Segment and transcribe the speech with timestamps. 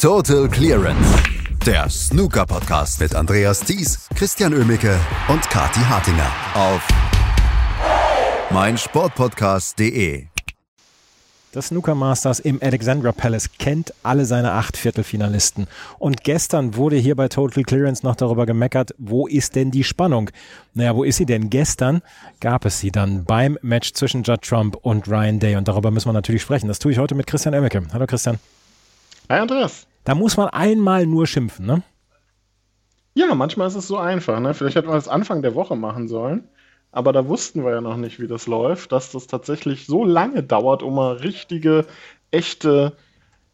[0.00, 1.14] Total Clearance,
[1.66, 6.88] der Snooker-Podcast mit Andreas Thies, Christian Ömicke und Kati Hartinger auf
[8.50, 10.24] meinsportpodcast.de.
[11.52, 15.66] Das Snooker Masters im Alexandra Palace kennt alle seine acht Viertelfinalisten.
[15.98, 20.30] Und gestern wurde hier bei Total Clearance noch darüber gemeckert, wo ist denn die Spannung?
[20.72, 21.50] Naja, wo ist sie denn?
[21.50, 22.00] Gestern
[22.40, 25.56] gab es sie dann beim Match zwischen Judd Trump und Ryan Day.
[25.56, 26.68] Und darüber müssen wir natürlich sprechen.
[26.68, 27.82] Das tue ich heute mit Christian Emmeke.
[27.92, 28.38] Hallo Christian.
[29.28, 29.89] Hi Andreas.
[30.04, 31.82] Da muss man einmal nur schimpfen, ne?
[33.14, 34.40] Ja, manchmal ist es so einfach.
[34.40, 34.54] Ne?
[34.54, 36.48] Vielleicht hätten wir das Anfang der Woche machen sollen.
[36.92, 40.42] Aber da wussten wir ja noch nicht, wie das läuft, dass das tatsächlich so lange
[40.42, 41.86] dauert, um mal richtige,
[42.30, 42.96] echte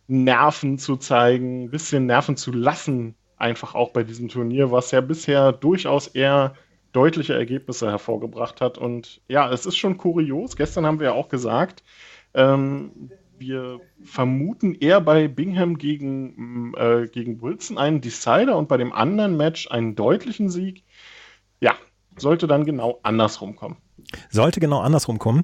[0.09, 5.01] Nerven zu zeigen, ein bisschen Nerven zu lassen, einfach auch bei diesem Turnier, was ja
[5.01, 6.55] bisher durchaus eher
[6.93, 8.79] deutliche Ergebnisse hervorgebracht hat.
[8.79, 10.57] Und ja, es ist schon kurios.
[10.57, 11.83] Gestern haben wir ja auch gesagt,
[12.33, 18.93] ähm, wir vermuten eher bei Bingham gegen, äh, gegen Wilson einen Decider und bei dem
[18.93, 20.85] anderen Match einen deutlichen Sieg.
[21.61, 21.75] Ja,
[22.17, 23.77] sollte dann genau andersrum kommen.
[24.31, 25.43] Sollte genau andersrum kommen.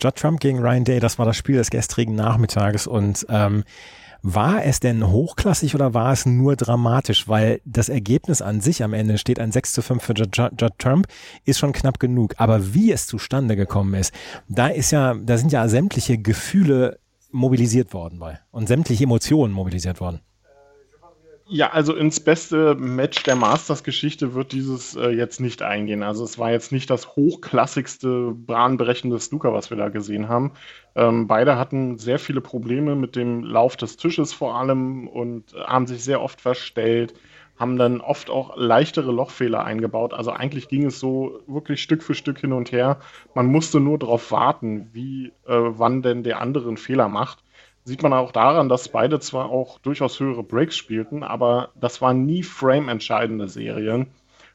[0.00, 3.64] Judd Trump gegen Ryan Day, das war das Spiel des gestrigen Nachmittages und ähm,
[4.24, 7.26] war es denn hochklassig oder war es nur dramatisch?
[7.26, 10.78] Weil das Ergebnis an sich am Ende steht ein 6 zu 5 für Judd, Judd
[10.78, 11.08] Trump,
[11.44, 12.34] ist schon knapp genug.
[12.36, 14.14] Aber wie es zustande gekommen ist,
[14.48, 17.00] da ist ja, da sind ja sämtliche Gefühle
[17.32, 20.20] mobilisiert worden bei und sämtliche Emotionen mobilisiert worden.
[21.54, 26.02] Ja, also ins beste Match der Masters-Geschichte wird dieses äh, jetzt nicht eingehen.
[26.02, 30.52] Also es war jetzt nicht das hochklassigste, bahnbrechende Snooker, was wir da gesehen haben.
[30.94, 35.86] Ähm, beide hatten sehr viele Probleme mit dem Lauf des Tisches vor allem und haben
[35.86, 37.12] sich sehr oft verstellt,
[37.58, 40.14] haben dann oft auch leichtere Lochfehler eingebaut.
[40.14, 42.98] Also eigentlich ging es so wirklich Stück für Stück hin und her.
[43.34, 47.44] Man musste nur darauf warten, wie, äh, wann denn der andere einen Fehler macht
[47.84, 52.24] sieht man auch daran, dass beide zwar auch durchaus höhere Breaks spielten, aber das waren
[52.24, 54.08] nie frame-entscheidende Serien.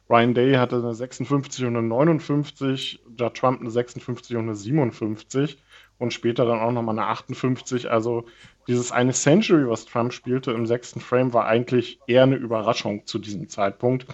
[0.08, 5.58] Ryan Day hatte eine 56 und eine 59, Judd Trump eine 56 und eine 57
[5.98, 7.90] und später dann auch nochmal eine 58.
[7.90, 8.24] Also
[8.66, 13.18] dieses eine Century, was Trump spielte im sechsten Frame, war eigentlich eher eine Überraschung zu
[13.18, 14.06] diesem Zeitpunkt.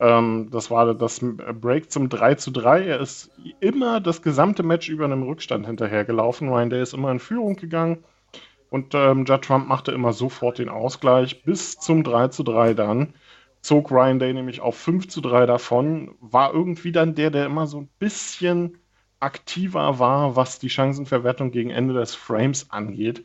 [0.00, 2.86] Ähm, das war das Break zum 3 zu 3.
[2.86, 3.30] Er ist
[3.60, 6.48] immer das gesamte Match über einem Rückstand hinterhergelaufen.
[6.48, 8.02] Ryan Day ist immer in Führung gegangen
[8.70, 13.14] und ähm, Judd Trump machte immer sofort den Ausgleich bis zum 3 zu 3 dann.
[13.60, 17.66] Zog Ryan Day nämlich auf 5 zu 3 davon, war irgendwie dann der, der immer
[17.66, 18.78] so ein bisschen
[19.20, 23.24] aktiver war, was die Chancenverwertung gegen Ende des Frames angeht.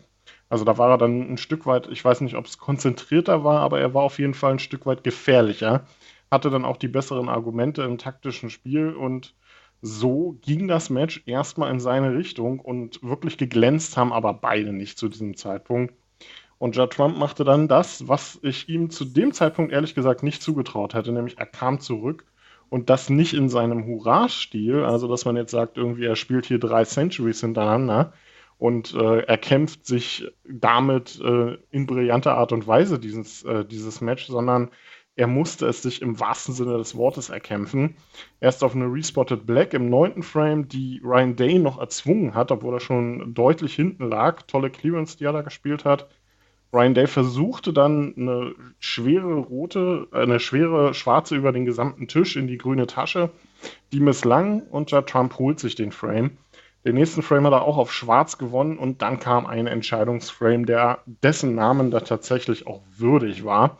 [0.49, 3.61] Also da war er dann ein Stück weit, ich weiß nicht, ob es konzentrierter war,
[3.61, 5.85] aber er war auf jeden Fall ein Stück weit gefährlicher.
[6.31, 9.35] Hatte dann auch die besseren Argumente im taktischen Spiel und
[9.85, 14.97] so ging das Match erstmal in seine Richtung und wirklich geglänzt haben aber beide nicht
[14.97, 15.93] zu diesem Zeitpunkt.
[16.57, 20.41] Und Judd Trump machte dann das, was ich ihm zu dem Zeitpunkt ehrlich gesagt nicht
[20.41, 22.23] zugetraut hätte, nämlich er kam zurück
[22.69, 26.59] und das nicht in seinem Hurra-Stil, also dass man jetzt sagt, irgendwie er spielt hier
[26.59, 28.13] drei Centuries hintereinander
[28.57, 33.99] und äh, er kämpft sich damit äh, in brillanter Art und Weise dieses, äh, dieses
[33.99, 34.69] Match, sondern
[35.15, 37.95] er musste es sich im wahrsten Sinne des Wortes erkämpfen.
[38.39, 42.75] Erst auf eine Respotted Black im neunten Frame, die Ryan Day noch erzwungen hat, obwohl
[42.75, 44.41] er schon deutlich hinten lag.
[44.43, 46.09] Tolle Clearance, die er da gespielt hat.
[46.73, 52.47] Ryan Day versuchte dann eine schwere rote, eine schwere schwarze über den gesamten Tisch in
[52.47, 53.29] die grüne Tasche.
[53.91, 56.31] Die misslang und Judd Trump holt sich den Frame.
[56.83, 60.99] Den nächsten Frame hat er auch auf schwarz gewonnen und dann kam ein Entscheidungsframe, der
[61.05, 63.77] dessen Namen da tatsächlich auch würdig war.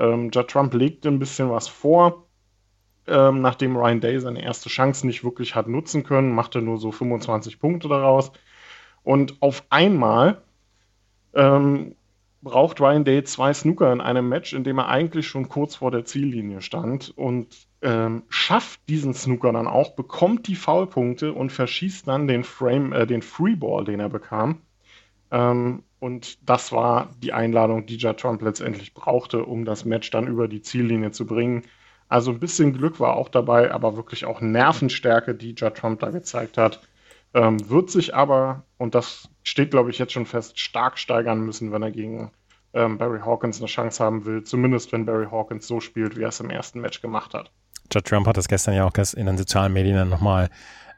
[0.00, 2.26] Ähm, Judd Trump legte ein bisschen was vor,
[3.06, 6.90] ähm, nachdem Ryan Day seine erste Chance nicht wirklich hat nutzen können, machte nur so
[6.90, 8.32] 25 Punkte daraus.
[9.02, 10.42] Und auf einmal
[11.34, 11.94] ähm,
[12.42, 15.90] braucht Ryan Day zwei Snooker in einem Match, in dem er eigentlich schon kurz vor
[15.90, 22.08] der Ziellinie stand und ähm, schafft diesen Snooker dann auch, bekommt die Foulpunkte und verschießt
[22.08, 24.62] dann den Frame, äh, den Freeball, den er bekam.
[25.30, 30.26] Ähm, und das war die Einladung, die Judd Trump letztendlich brauchte, um das Match dann
[30.26, 31.62] über die Ziellinie zu bringen.
[32.08, 36.10] Also ein bisschen Glück war auch dabei, aber wirklich auch Nervenstärke, die Judd Trump da
[36.10, 36.80] gezeigt hat.
[37.34, 41.70] Ähm, wird sich aber, und das steht, glaube ich, jetzt schon fest, stark steigern müssen,
[41.70, 42.32] wenn er gegen
[42.72, 44.42] ähm, Barry Hawkins eine Chance haben will.
[44.42, 47.52] Zumindest wenn Barry Hawkins so spielt, wie er es im ersten Match gemacht hat.
[47.92, 50.48] Judd Trump hat das gestern ja auch in den sozialen Medien nochmal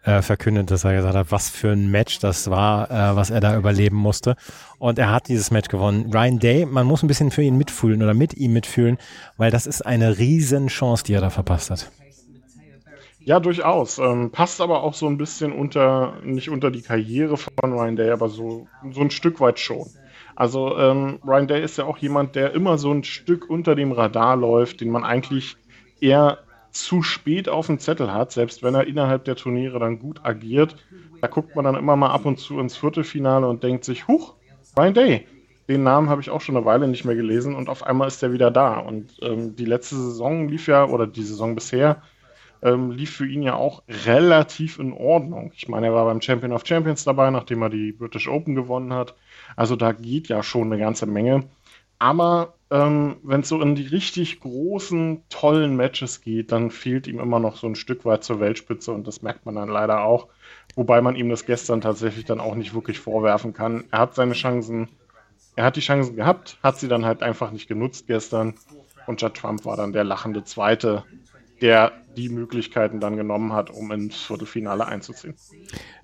[0.05, 3.41] äh, verkündet, dass er gesagt hat, was für ein Match das war, äh, was er
[3.41, 4.37] da überleben musste.
[4.79, 6.13] Und er hat dieses Match gewonnen.
[6.13, 8.99] Ryan Day, man muss ein bisschen für ihn mitfühlen oder mit ihm mitfühlen,
[9.37, 11.91] weil das ist eine riesen Chance, die er da verpasst hat.
[13.25, 13.99] Ja, durchaus.
[13.99, 18.11] Ähm, passt aber auch so ein bisschen unter, nicht unter die Karriere von Ryan Day,
[18.11, 19.87] aber so, so ein Stück weit schon.
[20.35, 23.93] Also ähm, Ryan Day ist ja auch jemand, der immer so ein Stück unter dem
[23.93, 25.57] Radar läuft, den man eigentlich
[26.01, 26.39] eher
[26.73, 30.77] zu spät auf dem Zettel hat, selbst wenn er innerhalb der Turniere dann gut agiert.
[31.21, 34.35] Da guckt man dann immer mal ab und zu ins Viertelfinale und denkt sich, huch,
[34.77, 35.27] Ryan Day,
[35.69, 38.23] den Namen habe ich auch schon eine Weile nicht mehr gelesen und auf einmal ist
[38.23, 38.79] er wieder da.
[38.79, 42.03] Und ähm, die letzte Saison lief ja, oder die Saison bisher,
[42.63, 45.53] ähm, lief für ihn ja auch relativ in Ordnung.
[45.55, 48.93] Ich meine, er war beim Champion of Champions dabei, nachdem er die British Open gewonnen
[48.93, 49.15] hat.
[49.57, 51.45] Also da geht ja schon eine ganze Menge.
[51.99, 57.21] Aber ähm, wenn es so in die richtig großen, tollen Matches geht, dann fehlt ihm
[57.21, 60.29] immer noch so ein Stück weit zur Weltspitze und das merkt man dann leider auch.
[60.75, 63.85] Wobei man ihm das gestern tatsächlich dann auch nicht wirklich vorwerfen kann.
[63.91, 64.89] Er hat seine Chancen,
[65.55, 68.55] er hat die Chancen gehabt, hat sie dann halt einfach nicht genutzt gestern.
[69.07, 71.05] Und Judd Trump war dann der lachende Zweite,
[71.61, 75.35] der die Möglichkeiten dann genommen hat, um ins Viertelfinale einzuziehen.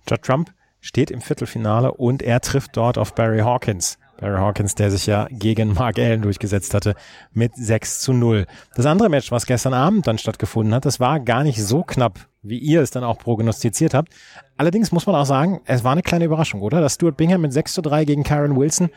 [0.06, 3.98] Judd Trump steht im Viertelfinale und er trifft dort auf Barry Hawkins.
[4.18, 6.94] Barry Hawkins, der sich ja gegen Mark Allen durchgesetzt hatte,
[7.32, 8.46] mit 6 zu 0.
[8.74, 12.18] Das andere Match, was gestern Abend dann stattgefunden hat, das war gar nicht so knapp,
[12.42, 14.12] wie ihr es dann auch prognostiziert habt.
[14.56, 16.80] Allerdings muss man auch sagen, es war eine kleine Überraschung, oder?
[16.80, 18.90] Dass Stuart Bingham mit 6 zu 3 gegen Karen Wilson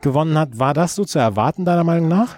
[0.00, 0.58] gewonnen hat.
[0.60, 2.36] War das so zu erwarten, deiner Meinung nach?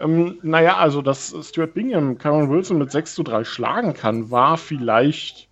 [0.00, 4.56] Ähm, naja, also, dass Stuart Bingham Karen Wilson mit 6 zu 3 schlagen kann, war
[4.56, 5.48] vielleicht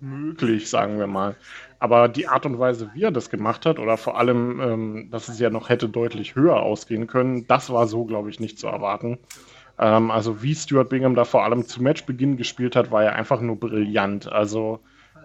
[0.00, 1.36] möglich, sagen wir mal.
[1.82, 5.28] Aber die Art und Weise, wie er das gemacht hat, oder vor allem, ähm, dass
[5.28, 8.68] es ja noch hätte deutlich höher ausgehen können, das war so, glaube ich, nicht zu
[8.68, 9.18] erwarten.
[9.80, 13.40] Ähm, also wie Stuart Bingham da vor allem zu Matchbeginn gespielt hat, war ja einfach
[13.40, 14.30] nur brillant.
[14.30, 14.78] Also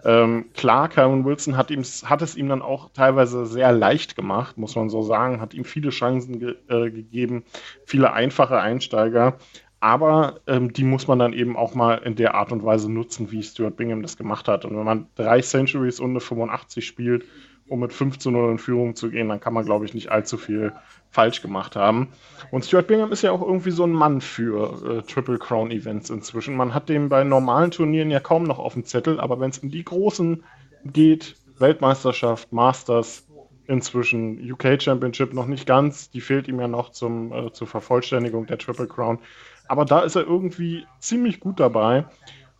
[0.04, 4.58] ähm, klar, Karen Wilson hat, ihm, hat es ihm dann auch teilweise sehr leicht gemacht,
[4.58, 7.44] muss man so sagen, hat ihm viele Chancen ge äh, gegeben,
[7.84, 9.38] viele einfache Einsteiger.
[9.80, 13.30] Aber ähm, die muss man dann eben auch mal in der Art und Weise nutzen,
[13.30, 14.64] wie Stuart Bingham das gemacht hat.
[14.64, 17.24] Und wenn man drei Centuries und eine 85 spielt,
[17.68, 20.10] um mit 5 zu 0 in Führung zu gehen, dann kann man, glaube ich, nicht
[20.10, 20.72] allzu viel
[21.10, 22.08] falsch gemacht haben.
[22.50, 26.10] Und Stuart Bingham ist ja auch irgendwie so ein Mann für äh, Triple Crown Events
[26.10, 26.56] inzwischen.
[26.56, 29.58] Man hat den bei normalen Turnieren ja kaum noch auf dem Zettel, aber wenn es
[29.58, 30.42] in die großen
[30.84, 33.28] geht, Weltmeisterschaft, Masters,
[33.66, 38.46] inzwischen UK Championship noch nicht ganz, die fehlt ihm ja noch zum, äh, zur Vervollständigung
[38.46, 39.18] der Triple Crown.
[39.68, 42.06] Aber da ist er irgendwie ziemlich gut dabei.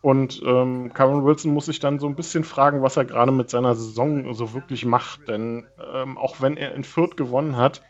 [0.01, 3.51] Und ähm, Karen Wilson muss sich dann so ein bisschen fragen, was er gerade mit
[3.51, 5.27] seiner Saison so wirklich macht.
[5.27, 7.83] Denn ähm, auch wenn er in Fürth gewonnen hat,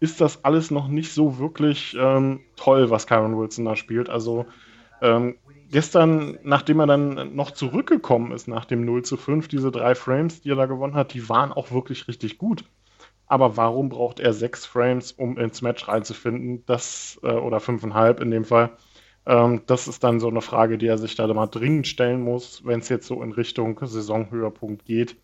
[0.00, 4.10] ist das alles noch nicht so wirklich ähm, toll, was Karen Wilson da spielt.
[4.10, 4.44] Also
[5.00, 5.36] ähm,
[5.70, 10.42] gestern, nachdem er dann noch zurückgekommen ist nach dem 0 zu 5, diese drei Frames,
[10.42, 12.64] die er da gewonnen hat, die waren auch wirklich richtig gut.
[13.26, 16.64] Aber warum braucht er sechs Frames, um ins Match reinzufinden?
[16.66, 18.76] Das, äh, oder fünfeinhalb in dem Fall.
[19.26, 22.64] Ähm, das ist dann so eine Frage, die er sich da mal dringend stellen muss,
[22.64, 25.16] wenn es jetzt so in Richtung Saisonhöhepunkt geht.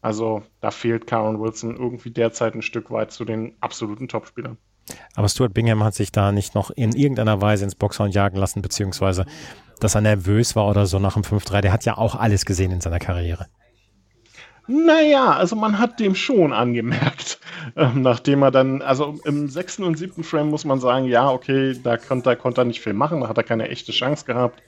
[0.00, 4.58] Also da fehlt Karen Wilson irgendwie derzeit ein Stück weit zu den absoluten Topspielern.
[5.14, 8.62] Aber Stuart Bingham hat sich da nicht noch in irgendeiner Weise ins Boxhorn jagen lassen,
[8.62, 9.26] beziehungsweise
[9.78, 11.60] dass er nervös war oder so nach dem 5-3.
[11.60, 13.46] Der hat ja auch alles gesehen in seiner Karriere.
[14.68, 17.40] Naja, also man hat dem schon angemerkt,
[17.76, 21.78] ähm, nachdem er dann, also im sechsten und siebten Frame muss man sagen, ja, okay,
[21.82, 24.62] da konnte, konnte er nicht viel machen, da hat er keine echte Chance gehabt.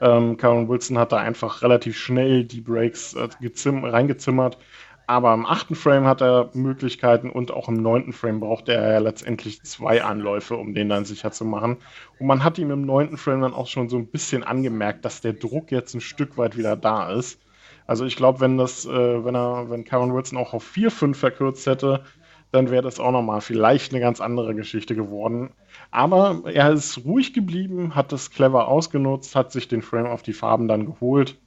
[0.00, 3.28] Ähm, Karen Wilson hat da einfach relativ schnell die Breaks äh,
[3.64, 4.58] reingezimmert.
[5.06, 8.98] Aber im achten Frame hat er Möglichkeiten und auch im neunten Frame braucht er ja
[9.00, 11.78] letztendlich zwei Anläufe, um den dann sicher zu machen.
[12.20, 15.20] Und man hat ihm im neunten Frame dann auch schon so ein bisschen angemerkt, dass
[15.20, 17.40] der Druck jetzt ein Stück weit wieder da ist.
[17.88, 21.66] Also ich glaube, wenn das, äh, wenn er, wenn Karen Wilson auch auf 4-5 verkürzt
[21.66, 22.04] hätte,
[22.52, 25.50] dann wäre das auch nochmal vielleicht eine ganz andere Geschichte geworden.
[25.90, 30.32] Aber er ist ruhig geblieben, hat das clever ausgenutzt, hat sich den Frame auf die
[30.32, 31.38] Farben dann geholt.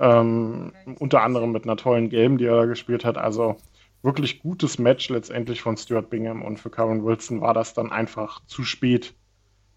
[0.00, 3.18] Ähm, unter anderem mit einer tollen Game, die er da gespielt hat.
[3.18, 3.56] Also
[4.02, 8.40] wirklich gutes Match letztendlich von Stuart Bingham und für Karen Wilson war das dann einfach
[8.46, 9.14] zu spät.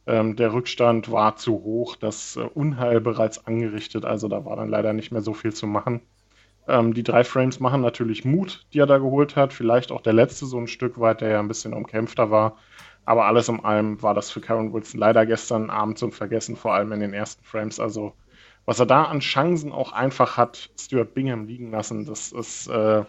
[0.08, 4.70] Ähm, der Rückstand war zu hoch, das äh, Unheil bereits angerichtet, also da war dann
[4.70, 6.02] leider nicht mehr so viel zu machen.
[6.68, 9.54] Ähm, die drei Frames machen natürlich Mut, die er da geholt hat.
[9.54, 12.58] Vielleicht auch der letzte so ein Stück weit, der ja ein bisschen umkämpfter war.
[13.06, 16.74] Aber alles in allem war das für Karen Wilson leider gestern Abend zum Vergessen, vor
[16.74, 17.80] allem in den ersten Frames.
[17.80, 18.14] Also,
[18.66, 23.04] was er da an Chancen auch einfach hat, Stuart Bingham liegen lassen, das ist äh,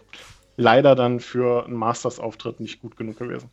[0.56, 3.50] leider dann für einen Masters-Auftritt nicht gut genug gewesen.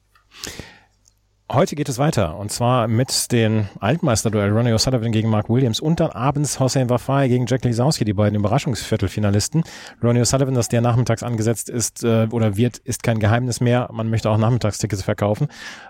[1.52, 6.00] Heute geht es weiter und zwar mit den Altmeisterduell Ronnie O'Sullivan gegen Mark Williams und
[6.00, 9.64] dann abends Hossein Wafai gegen Jack Lisowski, die beiden Überraschungsviertelfinalisten.
[10.04, 13.90] Ronnie O'Sullivan, dass der nachmittags angesetzt ist äh, oder wird, ist kein Geheimnis mehr.
[13.92, 15.48] Man möchte auch Nachmittagstickets verkaufen.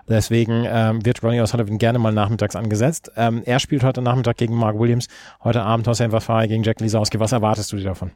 [0.08, 3.12] Deswegen ähm, wird Ronnie O'Sullivan gerne mal nachmittags angesetzt.
[3.16, 5.08] Ähm, er spielt heute Nachmittag gegen Mark Williams,
[5.44, 7.20] heute Abend Hossein Wafai gegen Jack Lisowski.
[7.20, 8.12] Was erwartest du dir davon?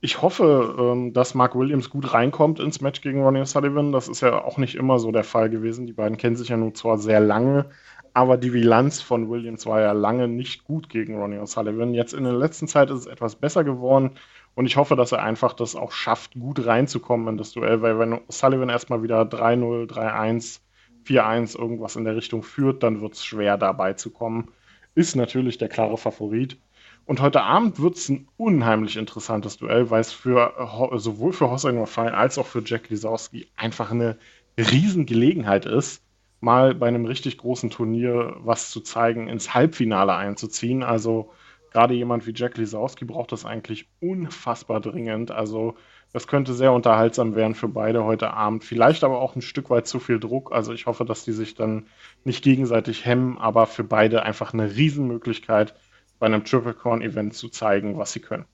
[0.00, 3.92] Ich hoffe, ähm, dass Mark Williams gut reinkommt ins Match gegen Ronnie O'Sullivan.
[3.92, 5.86] Das ist ja auch nicht immer so der Fall gewesen.
[5.86, 7.66] Die beiden kennen sich ja nun zwar sehr lange,
[8.14, 11.92] aber die Bilanz von Williams war ja lange nicht gut gegen Ronnie O'Sullivan.
[11.92, 14.12] Jetzt in der letzten Zeit ist es etwas besser geworden
[14.54, 17.98] und ich hoffe, dass er einfach das auch schafft, gut reinzukommen in das Duell, weil
[17.98, 20.60] wenn O'Sullivan erstmal wieder 3-0, 3-1,
[21.06, 24.48] 4-1 irgendwas in der Richtung führt, dann wird es schwer dabei zu kommen.
[24.94, 26.58] Ist natürlich der klare Favorit.
[27.06, 30.52] Und heute Abend wird es ein unheimlich interessantes Duell, weil es für
[30.96, 34.16] sowohl für Hossein Wafai als auch für Jack Lisowski einfach eine
[34.56, 36.04] Riesengelegenheit ist,
[36.40, 40.82] mal bei einem richtig großen Turnier was zu zeigen, ins Halbfinale einzuziehen.
[40.82, 41.32] Also
[41.72, 45.30] gerade jemand wie Jack Lisowski braucht das eigentlich unfassbar dringend.
[45.30, 45.74] Also
[46.12, 48.64] das könnte sehr unterhaltsam werden für beide heute Abend.
[48.64, 50.52] Vielleicht aber auch ein Stück weit zu viel Druck.
[50.52, 51.86] Also ich hoffe, dass die sich dann
[52.24, 55.74] nicht gegenseitig hemmen, aber für beide einfach eine Riesenmöglichkeit,
[56.20, 58.44] bei einem Triple Corn Event zu zeigen, was sie können.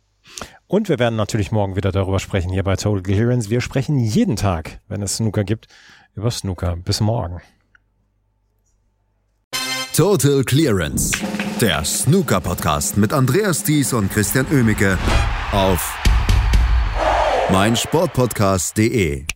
[0.66, 3.50] Und wir werden natürlich morgen wieder darüber sprechen hier bei Total Clearance.
[3.50, 5.66] Wir sprechen jeden Tag, wenn es Snooker gibt,
[6.14, 6.76] über Snooker.
[6.76, 7.42] Bis morgen.
[9.94, 11.12] Total Clearance,
[11.60, 14.98] der Snooker Podcast mit Andreas Thies und Christian Ömicke
[15.52, 15.96] auf
[17.50, 19.35] meinsportpodcast.de.